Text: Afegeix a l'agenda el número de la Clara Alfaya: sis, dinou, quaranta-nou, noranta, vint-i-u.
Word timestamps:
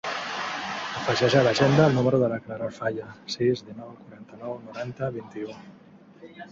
Afegeix 1.01 1.35
a 1.39 1.43
l'agenda 1.47 1.85
el 1.89 1.93
número 1.97 2.21
de 2.23 2.31
la 2.33 2.39
Clara 2.47 2.71
Alfaya: 2.71 3.11
sis, 3.35 3.65
dinou, 3.69 3.93
quaranta-nou, 4.09 4.61
noranta, 4.69 5.13
vint-i-u. 5.21 5.55